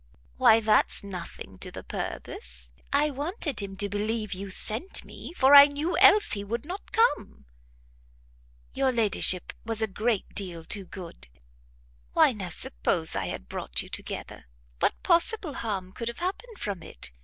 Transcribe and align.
"Why 0.37 0.61
that's 0.61 1.03
nothing 1.03 1.59
to 1.59 1.69
the 1.69 1.83
purpose; 1.83 2.71
I 2.91 3.11
wanted 3.11 3.59
him 3.61 3.77
to 3.77 3.87
believe 3.87 4.33
you 4.33 4.49
sent 4.49 5.05
me, 5.05 5.31
for 5.33 5.53
I 5.53 5.67
knew 5.67 5.95
else 5.99 6.31
he 6.31 6.43
would 6.43 6.65
not 6.65 6.91
come." 6.91 7.45
"Your 8.73 8.91
ladyship 8.91 9.53
was 9.63 9.79
a 9.79 9.85
great 9.87 10.33
deal 10.33 10.63
too 10.65 10.85
good!" 10.85 11.27
"Why 12.13 12.31
now 12.31 12.49
suppose 12.49 13.15
I 13.15 13.27
had 13.27 13.47
brought 13.47 13.83
you 13.83 13.89
together, 13.89 14.45
what 14.79 15.03
possible 15.03 15.53
harm 15.53 15.91
could 15.91 16.07
have 16.07 16.17
happened 16.17 16.57
from 16.57 16.81
it? 16.81 17.11